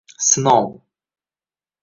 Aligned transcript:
Sinov 0.27 0.67